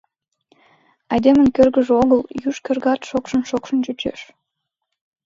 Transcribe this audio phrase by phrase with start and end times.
[1.11, 4.19] Айдемын кӧргыжӧ огыл, юж кӧргат шокшын-шокшын чучеш.